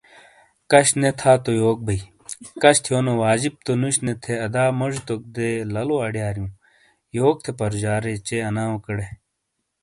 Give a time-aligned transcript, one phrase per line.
[0.71, 1.31] کش نے تھا
[1.61, 2.01] یوک بئیی
[2.59, 6.51] ۔کش تھیونو واجب تو نوش نے تھے ادا موجی توک دے لالو آڈیاریوں۔
[7.17, 9.07] یوک تھے پرُوجارے چے اناؤکیڈے۔